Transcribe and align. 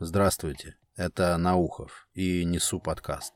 Здравствуйте, 0.00 0.76
это 0.94 1.36
Наухов 1.38 2.08
и 2.14 2.44
Несу 2.44 2.78
подкаст. 2.78 3.34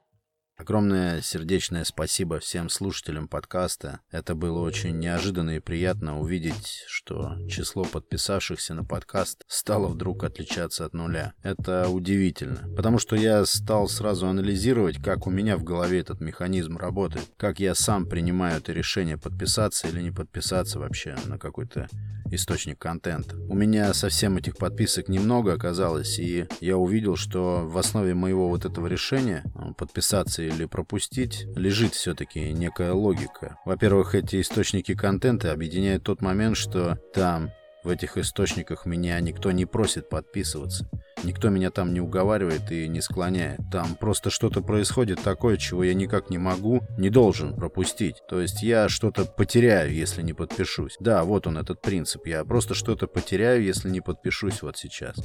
Огромное 0.62 1.21
сердечное 1.23 1.83
спасибо 1.83 2.39
всем 2.39 2.68
слушателям 2.68 3.26
подкаста. 3.26 3.99
Это 4.13 4.36
было 4.36 4.61
очень 4.61 4.97
неожиданно 4.97 5.57
и 5.57 5.58
приятно 5.58 6.20
увидеть, 6.20 6.84
что 6.86 7.36
число 7.49 7.83
подписавшихся 7.83 8.72
на 8.75 8.84
подкаст 8.84 9.43
стало 9.48 9.88
вдруг 9.88 10.22
отличаться 10.22 10.84
от 10.84 10.95
нуля. 10.95 11.32
Это 11.43 11.88
удивительно, 11.88 12.72
потому 12.77 13.00
что 13.00 13.16
я 13.16 13.45
стал 13.45 13.88
сразу 13.88 14.29
анализировать, 14.29 15.02
как 15.02 15.27
у 15.27 15.30
меня 15.30 15.56
в 15.56 15.64
голове 15.64 15.98
этот 15.98 16.20
механизм 16.20 16.76
работает, 16.76 17.29
как 17.36 17.58
я 17.58 17.74
сам 17.74 18.06
принимаю 18.06 18.58
это 18.58 18.72
решение 18.72 19.18
подписаться 19.18 19.88
или 19.88 20.00
не 20.00 20.12
подписаться 20.12 20.79
вообще 20.79 21.16
на 21.26 21.40
какой-то 21.40 21.88
источник 22.30 22.79
контента. 22.79 23.36
У 23.36 23.54
меня 23.54 23.92
совсем 23.92 24.36
этих 24.36 24.56
подписок 24.56 25.08
немного 25.08 25.52
оказалось, 25.52 26.19
и 26.19 26.47
я 26.60 26.77
увидел, 26.79 27.16
что 27.16 27.66
в 27.66 27.77
основе 27.77 28.15
моего 28.15 28.48
вот 28.48 28.65
этого 28.65 28.87
решения 28.87 29.45
подписаться 29.77 30.42
или 30.52 30.66
пропустить, 30.66 31.47
лежит 31.56 31.95
все-таки 31.95 32.52
некая 32.52 32.93
логика. 32.93 33.59
Во-первых, 33.65 34.15
эти 34.15 34.41
источники 34.41 34.95
контента 34.95 35.52
объединяют 35.52 36.05
тот 36.05 36.23
момент, 36.23 36.56
что 36.56 36.98
там, 37.15 37.51
в 37.84 37.88
этих 37.88 38.16
источниках, 38.16 38.87
меня 38.87 39.19
никто 39.20 39.51
не 39.51 39.66
просит 39.66 40.09
подписываться. 40.09 40.88
Никто 41.24 41.51
меня 41.51 41.70
там 41.70 41.93
не 41.93 42.01
уговаривает 42.01 42.70
и 42.73 42.88
не 42.88 43.01
склоняет. 43.01 43.60
Там 43.70 43.95
просто 43.96 44.30
что-то 44.30 44.60
происходит 44.60 45.20
такое, 45.23 45.57
чего 45.57 45.84
я 45.84 45.95
никак 45.95 46.30
не 46.30 46.38
могу, 46.38 46.82
не 46.98 47.10
должен 47.10 47.55
пропустить. 47.55 48.16
То 48.29 48.41
есть 48.41 48.62
я 48.62 48.88
что-то 48.88 49.24
потеряю, 49.24 49.93
если 49.93 50.23
не 50.23 50.32
подпишусь. 50.32 50.96
Да, 51.01 51.24
вот 51.24 51.46
он 51.46 51.59
этот 51.59 51.80
принцип. 51.80 52.27
Я 52.27 52.45
просто 52.45 52.74
что-то 52.74 53.07
потеряю, 53.07 53.62
если 53.62 53.88
не 53.91 54.01
подпишусь 54.01 54.62
вот 54.62 54.77
сейчас. 54.77 55.16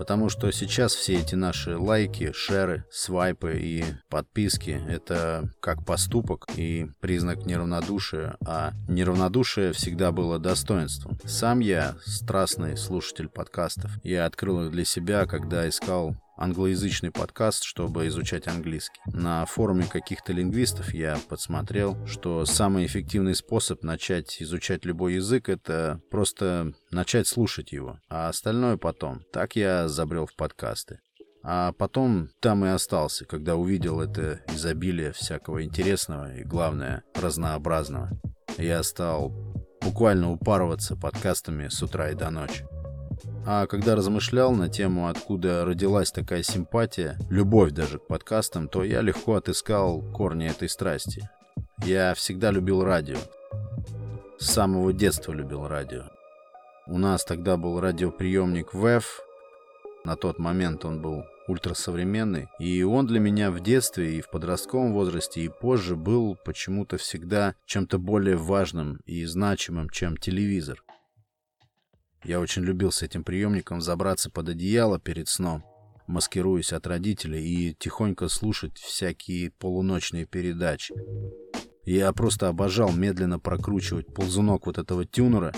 Потому 0.00 0.30
что 0.30 0.50
сейчас 0.50 0.94
все 0.94 1.16
эти 1.16 1.34
наши 1.34 1.76
лайки, 1.76 2.32
шеры, 2.32 2.86
свайпы 2.90 3.58
и 3.60 3.84
подписки— 4.08 4.82
это 4.88 5.52
как 5.60 5.84
поступок 5.84 6.46
и 6.56 6.86
признак 7.00 7.44
неравнодушия, 7.44 8.38
а 8.42 8.72
неравнодушие 8.88 9.74
всегда 9.74 10.10
было 10.10 10.38
достоинством. 10.38 11.18
Сам 11.26 11.60
я 11.60 11.96
страстный 12.06 12.78
слушатель 12.78 13.28
подкастов. 13.28 13.90
Я 14.02 14.24
открыл 14.24 14.64
их 14.64 14.70
для 14.70 14.86
себя, 14.86 15.26
когда 15.26 15.68
искал 15.68 16.16
англоязычный 16.40 17.12
подкаст, 17.12 17.62
чтобы 17.62 18.08
изучать 18.08 18.48
английский. 18.48 19.00
На 19.06 19.44
форуме 19.44 19.84
каких-то 19.84 20.32
лингвистов 20.32 20.92
я 20.94 21.18
подсмотрел, 21.28 22.04
что 22.06 22.44
самый 22.46 22.86
эффективный 22.86 23.34
способ 23.34 23.84
начать 23.84 24.40
изучать 24.42 24.84
любой 24.84 25.14
язык— 25.14 25.48
это 25.48 26.00
просто 26.10 26.72
начать 26.90 27.28
слушать 27.28 27.72
его, 27.72 28.00
а 28.08 28.28
остальное 28.28 28.76
потом. 28.78 29.22
Так 29.32 29.54
я 29.54 29.86
забрел 29.88 30.26
в 30.26 30.34
подкасты. 30.34 31.00
А 31.42 31.72
потом 31.72 32.28
там 32.40 32.64
и 32.64 32.68
остался, 32.68 33.24
когда 33.24 33.56
увидел 33.56 34.00
это 34.00 34.42
изобилие 34.48 35.12
всякого 35.12 35.64
интересного 35.64 36.34
и, 36.34 36.44
главное, 36.44 37.02
разнообразного. 37.14 38.10
Я 38.58 38.82
стал 38.82 39.30
буквально 39.80 40.32
упарываться 40.32 40.96
подкастами 40.96 41.68
с 41.68 41.82
утра 41.82 42.10
и 42.10 42.14
до 42.14 42.30
ночи. 42.30 42.66
А 43.46 43.66
когда 43.66 43.96
размышлял 43.96 44.52
на 44.52 44.68
тему, 44.68 45.08
откуда 45.08 45.64
родилась 45.64 46.12
такая 46.12 46.42
симпатия, 46.42 47.18
любовь 47.30 47.72
даже 47.72 47.98
к 47.98 48.06
подкастам, 48.06 48.68
то 48.68 48.84
я 48.84 49.00
легко 49.00 49.34
отыскал 49.34 50.02
корни 50.12 50.46
этой 50.46 50.68
страсти. 50.68 51.28
Я 51.84 52.14
всегда 52.14 52.50
любил 52.50 52.84
радио. 52.84 53.16
С 54.38 54.46
самого 54.46 54.92
детства 54.92 55.32
любил 55.32 55.66
радио. 55.66 56.04
У 56.86 56.98
нас 56.98 57.24
тогда 57.24 57.56
был 57.56 57.80
радиоприемник 57.80 58.74
VEF. 58.74 59.04
На 60.04 60.16
тот 60.16 60.38
момент 60.38 60.84
он 60.84 61.02
был 61.02 61.24
ультрасовременный. 61.46 62.48
И 62.58 62.82
он 62.82 63.06
для 63.06 63.20
меня 63.20 63.50
в 63.50 63.60
детстве 63.60 64.18
и 64.18 64.20
в 64.20 64.30
подростковом 64.30 64.92
возрасте 64.92 65.42
и 65.42 65.48
позже 65.48 65.96
был 65.96 66.36
почему-то 66.44 66.96
всегда 66.96 67.54
чем-то 67.66 67.98
более 67.98 68.36
важным 68.36 69.00
и 69.06 69.24
значимым, 69.24 69.90
чем 69.90 70.16
телевизор. 70.16 70.82
Я 72.24 72.40
очень 72.40 72.62
любил 72.62 72.92
с 72.92 73.02
этим 73.02 73.24
приемником 73.24 73.80
забраться 73.80 74.30
под 74.30 74.50
одеяло 74.50 75.00
перед 75.00 75.28
сном, 75.28 75.64
маскируясь 76.06 76.72
от 76.72 76.86
родителей, 76.86 77.42
и 77.42 77.74
тихонько 77.74 78.28
слушать 78.28 78.78
всякие 78.78 79.50
полуночные 79.52 80.26
передачи. 80.26 80.94
Я 81.84 82.12
просто 82.12 82.48
обожал 82.48 82.92
медленно 82.92 83.38
прокручивать 83.38 84.12
ползунок 84.12 84.66
вот 84.66 84.76
этого 84.76 85.06
тюнера, 85.06 85.54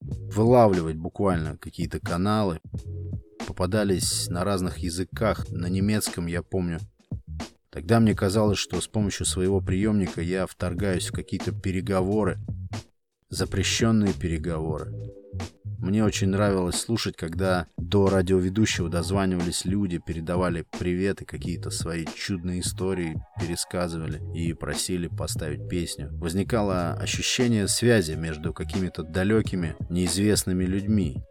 вылавливать 0.00 0.96
буквально 0.96 1.56
какие-то 1.58 1.98
каналы. 1.98 2.60
Попадались 3.46 4.28
на 4.28 4.44
разных 4.44 4.78
языках, 4.78 5.48
на 5.50 5.66
немецком, 5.66 6.26
я 6.26 6.42
помню. 6.42 6.78
Тогда 7.70 8.00
мне 8.00 8.14
казалось, 8.14 8.58
что 8.58 8.80
с 8.80 8.86
помощью 8.86 9.26
своего 9.26 9.60
приемника 9.60 10.22
я 10.22 10.46
вторгаюсь 10.46 11.10
в 11.10 11.12
какие-то 11.12 11.52
переговоры, 11.52 12.38
запрещенные 13.28 14.14
переговоры. 14.14 14.94
Мне 15.86 16.02
очень 16.02 16.30
нравилось 16.30 16.80
слушать, 16.80 17.16
когда 17.16 17.68
до 17.76 18.08
радиоведущего 18.10 18.88
дозванивались 18.88 19.64
люди, 19.64 19.98
передавали 20.04 20.66
приветы, 20.80 21.24
какие-то 21.24 21.70
свои 21.70 22.04
чудные 22.16 22.58
истории 22.58 23.22
пересказывали 23.40 24.20
и 24.36 24.52
просили 24.52 25.06
поставить 25.06 25.68
песню. 25.68 26.08
Возникало 26.14 26.94
ощущение 26.94 27.68
связи 27.68 28.14
между 28.14 28.52
какими-то 28.52 29.04
далекими, 29.04 29.76
неизвестными 29.88 30.64
людьми. 30.64 31.22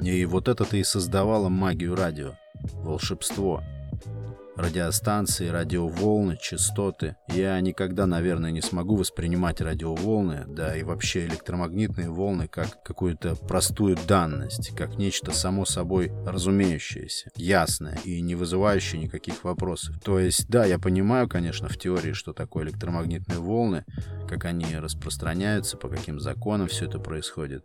И 0.00 0.24
вот 0.24 0.48
это-то 0.48 0.78
и 0.78 0.82
создавало 0.82 1.50
магию 1.50 1.94
радио. 1.94 2.32
Волшебство 2.72 3.62
радиостанции, 4.56 5.48
радиоволны, 5.48 6.38
частоты. 6.40 7.16
Я 7.28 7.60
никогда, 7.60 8.06
наверное, 8.06 8.50
не 8.50 8.62
смогу 8.62 8.96
воспринимать 8.96 9.60
радиоволны, 9.60 10.44
да 10.48 10.76
и 10.76 10.82
вообще 10.82 11.26
электромагнитные 11.26 12.10
волны, 12.10 12.48
как 12.48 12.82
какую-то 12.82 13.36
простую 13.36 13.96
данность, 14.08 14.74
как 14.74 14.96
нечто 14.98 15.32
само 15.32 15.64
собой 15.64 16.12
разумеющееся, 16.26 17.30
ясное 17.36 17.98
и 18.04 18.20
не 18.20 18.34
вызывающее 18.34 19.00
никаких 19.00 19.44
вопросов. 19.44 20.00
То 20.02 20.18
есть, 20.18 20.48
да, 20.48 20.64
я 20.64 20.78
понимаю, 20.78 21.28
конечно, 21.28 21.68
в 21.68 21.76
теории, 21.76 22.12
что 22.12 22.32
такое 22.32 22.64
электромагнитные 22.64 23.38
волны, 23.38 23.84
как 24.28 24.44
они 24.44 24.76
распространяются, 24.76 25.76
по 25.76 25.88
каким 25.88 26.18
законам 26.18 26.68
все 26.68 26.86
это 26.86 26.98
происходит. 26.98 27.64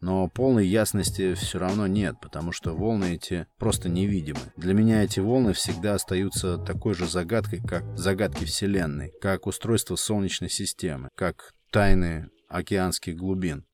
Но 0.00 0.28
полной 0.28 0.66
ясности 0.66 1.34
все 1.34 1.58
равно 1.58 1.86
нет, 1.86 2.16
потому 2.20 2.52
что 2.52 2.74
волны 2.74 3.14
эти 3.14 3.46
просто 3.58 3.88
невидимы. 3.88 4.40
Для 4.56 4.74
меня 4.74 5.02
эти 5.02 5.18
волны 5.18 5.52
всегда 5.52 5.94
остаются 5.94 6.56
такой 6.56 6.94
же 6.94 7.06
загадкой, 7.06 7.60
как 7.60 7.98
загадки 7.98 8.44
Вселенной, 8.44 9.12
как 9.20 9.46
устройство 9.46 9.96
Солнечной 9.96 10.50
системы, 10.50 11.08
как 11.16 11.52
тайны 11.72 12.28
океанских 12.48 13.16
глубин. 13.16 13.64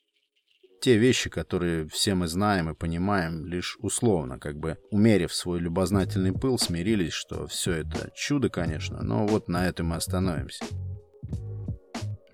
Те 0.80 0.98
вещи, 0.98 1.30
которые 1.30 1.88
все 1.88 2.14
мы 2.14 2.26
знаем 2.26 2.68
и 2.68 2.74
понимаем, 2.74 3.46
лишь 3.46 3.78
условно, 3.80 4.38
как 4.38 4.56
бы 4.56 4.76
умерив 4.90 5.32
свой 5.32 5.58
любознательный 5.58 6.32
пыл, 6.32 6.58
смирились, 6.58 7.12
что 7.12 7.46
все 7.46 7.72
это 7.72 8.10
чудо, 8.14 8.50
конечно, 8.50 9.02
но 9.02 9.26
вот 9.26 9.48
на 9.48 9.66
этом 9.66 9.86
мы 9.86 9.96
остановимся. 9.96 10.64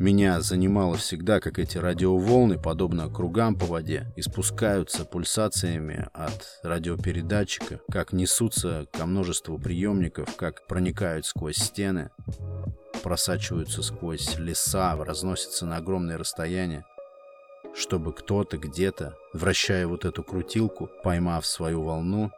Меня 0.00 0.40
занимало 0.40 0.96
всегда, 0.96 1.40
как 1.40 1.58
эти 1.58 1.76
радиоволны, 1.76 2.58
подобно 2.58 3.10
кругам 3.10 3.54
по 3.54 3.66
воде, 3.66 4.10
испускаются 4.16 5.04
пульсациями 5.04 6.08
от 6.14 6.58
радиопередатчика, 6.62 7.80
как 7.92 8.14
несутся 8.14 8.86
ко 8.94 9.04
множеству 9.04 9.58
приемников, 9.58 10.36
как 10.36 10.66
проникают 10.66 11.26
сквозь 11.26 11.58
стены, 11.58 12.08
просачиваются 13.02 13.82
сквозь 13.82 14.38
леса, 14.38 14.96
разносятся 14.96 15.66
на 15.66 15.76
огромные 15.76 16.16
расстояния, 16.16 16.86
чтобы 17.74 18.14
кто-то 18.14 18.56
где-то, 18.56 19.18
вращая 19.34 19.86
вот 19.86 20.06
эту 20.06 20.24
крутилку, 20.24 20.88
поймав 21.04 21.44
свою 21.44 21.82
волну, 21.82 22.30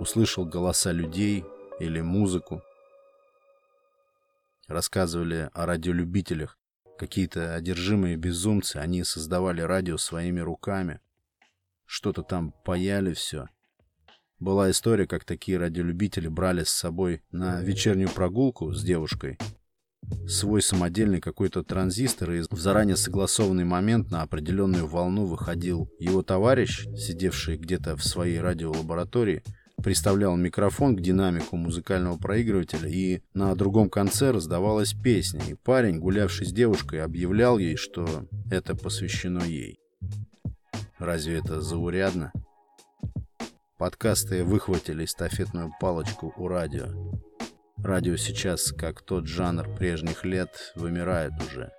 услышал 0.00 0.44
голоса 0.44 0.90
людей 0.90 1.44
или 1.78 2.00
музыку, 2.00 2.62
рассказывали 4.66 5.50
о 5.54 5.66
радиолюбителях, 5.66 6.58
Какие-то 6.98 7.54
одержимые 7.54 8.16
безумцы, 8.16 8.76
они 8.76 9.04
создавали 9.04 9.60
радио 9.60 9.96
своими 9.96 10.40
руками. 10.40 11.00
Что-то 11.86 12.22
там 12.22 12.52
паяли 12.64 13.12
все. 13.12 13.48
Была 14.38 14.70
история, 14.70 15.06
как 15.06 15.24
такие 15.24 15.58
радиолюбители 15.58 16.28
брали 16.28 16.64
с 16.64 16.70
собой 16.70 17.22
на 17.30 17.60
вечернюю 17.62 18.10
прогулку 18.10 18.72
с 18.72 18.82
девушкой 18.82 19.38
свой 20.26 20.62
самодельный 20.62 21.20
какой-то 21.20 21.62
транзистор, 21.62 22.32
и 22.32 22.40
в 22.40 22.58
заранее 22.58 22.96
согласованный 22.96 23.64
момент 23.64 24.10
на 24.10 24.22
определенную 24.22 24.86
волну 24.86 25.26
выходил 25.26 25.90
его 25.98 26.22
товарищ, 26.22 26.86
сидевший 26.96 27.56
где-то 27.56 27.96
в 27.96 28.04
своей 28.04 28.40
радиолаборатории, 28.40 29.42
приставлял 29.84 30.34
микрофон 30.36 30.96
к 30.96 31.00
динамику 31.00 31.56
музыкального 31.56 32.16
проигрывателя, 32.16 32.88
и 32.88 33.20
на 33.34 33.54
другом 33.54 33.90
конце 33.90 34.30
раздавалась 34.30 34.94
песня, 34.94 35.42
и 35.46 35.54
парень, 35.54 36.00
гулявший 36.00 36.46
с 36.46 36.52
девушкой, 36.52 37.02
объявлял 37.02 37.58
ей, 37.58 37.76
что 37.76 38.26
это 38.50 38.74
посвящено 38.74 39.44
ей. 39.44 39.78
Разве 40.98 41.38
это 41.38 41.60
заурядно? 41.60 42.32
подкасты 43.76 44.44
выхватили 44.44 45.04
эстафетную 45.04 45.70
палочку 45.78 46.32
у 46.38 46.48
радио. 46.48 46.86
Радио 47.76 48.16
сейчас, 48.16 48.72
как 48.72 49.02
тот 49.02 49.26
жанр 49.26 49.68
прежних 49.76 50.24
лет, 50.24 50.72
вымирает 50.74 51.32
уже. 51.46 51.70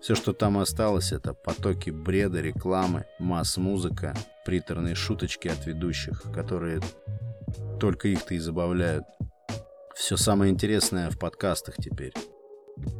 Все, 0.00 0.14
что 0.14 0.32
там 0.32 0.58
осталось, 0.58 1.10
это 1.10 1.34
потоки 1.34 1.90
бреда, 1.90 2.40
рекламы, 2.40 3.06
масс-музыка, 3.18 4.14
приторные 4.44 4.94
шуточки 4.94 5.48
от 5.48 5.66
ведущих, 5.66 6.22
которые 6.32 6.80
только 7.78 8.08
их-то 8.08 8.34
и 8.34 8.38
забавляют. 8.38 9.04
Все 9.94 10.16
самое 10.16 10.52
интересное 10.52 11.10
в 11.10 11.18
подкастах 11.18 11.76
теперь. 11.76 12.12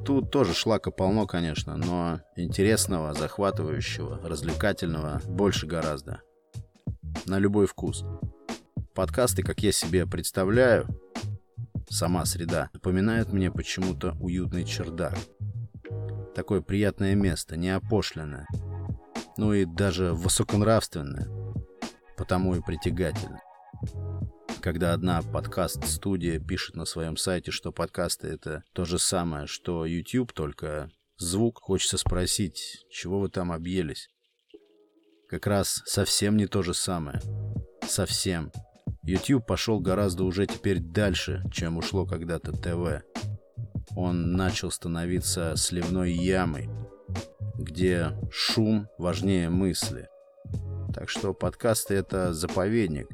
Тут 0.05 0.31
тоже 0.31 0.55
шлака 0.55 0.91
полно, 0.91 1.27
конечно, 1.27 1.77
но 1.77 2.21
интересного, 2.37 3.13
захватывающего, 3.13 4.21
развлекательного 4.23 5.21
больше 5.27 5.67
гораздо. 5.67 6.23
На 7.27 7.39
любой 7.39 7.67
вкус. 7.67 8.05
Подкасты, 8.95 9.43
как 9.43 9.61
я 9.61 9.73
себе 9.73 10.07
представляю, 10.07 10.87
сама 11.91 12.25
среда, 12.25 12.71
напоминают 12.73 13.33
мне 13.33 13.51
почему-то 13.51 14.17
уютный 14.19 14.65
чердак. 14.65 15.19
Такое 16.35 16.63
приятное 16.63 17.15
место, 17.15 17.57
не 17.57 17.71
опошленное. 17.71 18.47
Ну 19.37 19.53
и 19.53 19.67
даже 19.67 20.13
высоконравственное. 20.13 21.29
Потому 22.17 22.55
и 22.55 22.63
притягательно 22.63 23.41
когда 24.67 24.95
одна 24.95 25.23
подкаст-студия 25.23 26.41
пишет 26.41 26.75
на 26.75 26.87
своем 26.87 27.17
сайте, 27.17 27.53
что 27.53 27.71
подкасты 27.71 28.27
это 28.27 28.65
то 28.73 28.85
же 28.85 28.99
самое, 28.99 29.47
что 29.47 29.87
YouTube, 29.87 30.33
только 30.33 30.91
звук, 31.19 31.61
хочется 31.63 31.99
спросить, 31.99 32.85
чего 32.91 33.21
вы 33.21 33.29
там 33.29 33.53
объелись? 33.53 34.09
Как 35.29 35.47
раз 35.47 35.83
совсем 35.87 36.37
не 36.37 36.49
то 36.49 36.65
же 36.65 36.75
самое. 36.75 37.21
Совсем. 37.87 38.51
YouTube 39.05 39.47
пошел 39.47 39.79
гораздо 39.79 40.25
уже 40.25 40.47
теперь 40.47 40.81
дальше, 40.81 41.45
чем 41.53 41.77
ушло 41.77 42.05
когда-то 42.05 42.51
ТВ. 42.51 43.05
Он 43.95 44.33
начал 44.33 44.73
становиться 44.73 45.55
сливной 45.55 46.13
ямой, 46.13 46.69
где 47.57 48.19
шум 48.33 48.89
важнее 48.99 49.49
мысли. 49.49 50.09
Так 50.93 51.09
что 51.09 51.35
подкасты— 51.35 51.95
это 51.97 52.33
заповедник, 52.33 53.07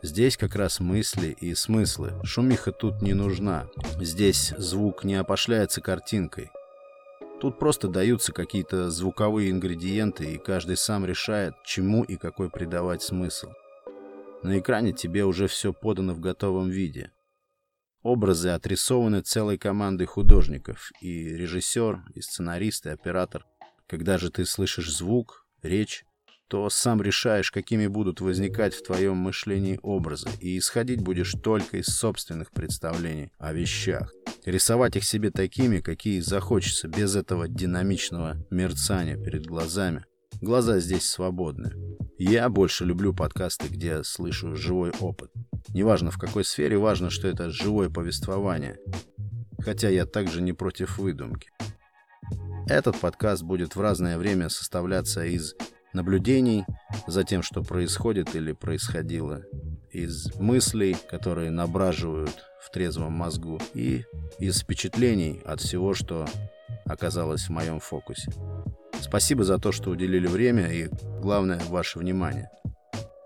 Здесь 0.00 0.36
как 0.36 0.54
раз 0.54 0.78
мысли 0.78 1.36
и 1.40 1.54
смыслы. 1.54 2.12
Шумиха 2.22 2.70
тут 2.70 3.02
не 3.02 3.14
нужна. 3.14 3.68
Здесь 4.00 4.54
звук 4.56 5.02
не 5.02 5.16
опошляется 5.16 5.80
картинкой. 5.80 6.50
Тут 7.40 7.58
просто 7.58 7.88
даются 7.88 8.32
какие-то 8.32 8.90
звуковые 8.90 9.50
ингредиенты, 9.50 10.34
и 10.34 10.38
каждый 10.38 10.76
сам 10.76 11.04
решает, 11.04 11.54
чему 11.64 12.04
и 12.04 12.16
какой 12.16 12.48
придавать 12.48 13.02
смысл. 13.02 13.48
На 14.44 14.60
экране 14.60 14.92
тебе 14.92 15.24
уже 15.24 15.48
все 15.48 15.72
подано 15.72 16.14
в 16.14 16.20
готовом 16.20 16.68
виде. 16.68 17.10
Образы 18.02 18.50
отрисованы 18.50 19.22
целой 19.22 19.58
командой 19.58 20.06
художников, 20.06 20.92
и 21.00 21.28
режиссер, 21.28 22.04
и 22.14 22.20
сценарист, 22.20 22.86
и 22.86 22.90
оператор. 22.90 23.44
Когда 23.88 24.16
же 24.16 24.30
ты 24.30 24.44
слышишь 24.44 24.96
звук, 24.96 25.44
речь, 25.62 26.04
то 26.48 26.68
сам 26.70 27.02
решаешь, 27.02 27.50
какими 27.50 27.86
будут 27.86 28.20
возникать 28.20 28.74
в 28.74 28.82
твоем 28.82 29.16
мышлении 29.16 29.78
образы, 29.82 30.28
и 30.40 30.58
исходить 30.58 31.02
будешь 31.02 31.32
только 31.32 31.76
из 31.76 31.86
собственных 31.86 32.50
представлений 32.50 33.30
о 33.38 33.52
вещах. 33.52 34.12
Рисовать 34.44 34.96
их 34.96 35.04
себе 35.04 35.30
такими, 35.30 35.80
какие 35.80 36.20
захочется, 36.20 36.88
без 36.88 37.16
этого 37.16 37.48
динамичного 37.48 38.36
мерцания 38.50 39.16
перед 39.16 39.46
глазами. 39.46 40.06
Глаза 40.40 40.78
здесь 40.78 41.04
свободны. 41.04 41.72
Я 42.18 42.48
больше 42.48 42.84
люблю 42.84 43.12
подкасты, 43.12 43.68
где 43.68 44.02
слышу 44.02 44.56
живой 44.56 44.92
опыт. 45.00 45.30
Неважно 45.74 46.10
в 46.10 46.18
какой 46.18 46.44
сфере, 46.44 46.78
важно, 46.78 47.10
что 47.10 47.28
это 47.28 47.50
живое 47.50 47.90
повествование. 47.90 48.78
Хотя 49.60 49.88
я 49.88 50.06
также 50.06 50.40
не 50.40 50.52
против 50.52 50.98
выдумки. 50.98 51.50
Этот 52.68 53.00
подкаст 53.00 53.42
будет 53.42 53.76
в 53.76 53.80
разное 53.80 54.18
время 54.18 54.48
составляться 54.48 55.24
из 55.24 55.54
наблюдений 55.92 56.64
за 57.06 57.24
тем, 57.24 57.42
что 57.42 57.62
происходит 57.62 58.34
или 58.34 58.52
происходило, 58.52 59.42
из 59.90 60.34
мыслей, 60.38 60.96
которые 61.08 61.50
набраживают 61.50 62.44
в 62.62 62.70
трезвом 62.70 63.12
мозгу, 63.12 63.60
и 63.74 64.04
из 64.38 64.60
впечатлений 64.60 65.40
от 65.44 65.60
всего, 65.60 65.94
что 65.94 66.26
оказалось 66.84 67.48
в 67.48 67.50
моем 67.50 67.80
фокусе. 67.80 68.30
Спасибо 69.00 69.44
за 69.44 69.58
то, 69.58 69.72
что 69.72 69.90
уделили 69.90 70.26
время 70.26 70.70
и, 70.72 70.88
главное, 71.20 71.60
ваше 71.68 71.98
внимание. 71.98 72.50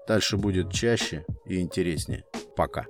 Дальше 0.07 0.37
будет 0.37 0.73
чаще 0.73 1.25
и 1.47 1.61
интереснее. 1.61 2.25
Пока. 2.57 2.87